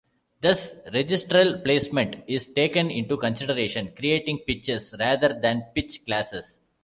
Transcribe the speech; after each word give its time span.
Thus 0.41 0.71
regristral 0.91 1.63
placement 1.63 2.23
is 2.27 2.47
taken 2.47 2.89
into 2.89 3.17
consideration, 3.17 3.93
creating 3.95 4.39
pitches 4.47 4.95
rather 4.97 5.39
than 5.39 5.65
pitch 5.75 6.03
classes. 6.07 6.57